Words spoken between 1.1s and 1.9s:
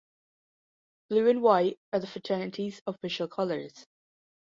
and white